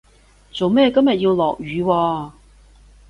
[0.51, 2.31] 做咩今日要落雨喎